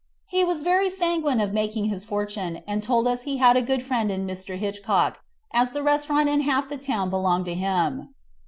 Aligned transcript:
He 0.29 0.43
was 0.43 0.63
very 0.63 0.89
sanguine 0.89 1.39
of 1.39 1.53
making 1.53 1.85
his 1.85 2.03
fortune, 2.03 2.63
and 2.65 2.81
told 2.81 3.07
us 3.07 3.21
he 3.21 3.37
had 3.37 3.55
a 3.55 3.61
good 3.61 3.83
friend 3.83 4.09
in 4.11 4.25
Mr. 4.25 4.57
Hitchcock, 4.57 5.19
as 5.53 5.73
the 5.73 5.83
restaurant 5.83 6.27
and 6.27 6.41
half 6.41 6.69
the 6.69 6.77
town 6.79 7.11
belonged 7.11 7.45
to 7.45 7.53
him. 7.53 8.15